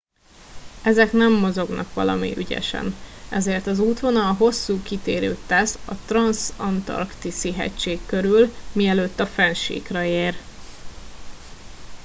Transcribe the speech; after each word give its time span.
ezek 0.83 1.11
nem 1.11 1.31
mozognak 1.31 1.93
valami 1.93 2.37
ügyesen 2.37 2.93
ezért 3.29 3.67
az 3.67 3.79
útvonal 3.79 4.33
hosszú 4.33 4.83
kitérőt 4.83 5.39
tesz 5.47 5.79
a 5.87 5.95
transzantarktiszi 6.05 7.53
hegység 7.53 7.99
körül 8.05 8.49
mielőtt 8.73 9.19
a 9.19 9.25
fennsíkra 9.25 10.03
ér 10.03 10.35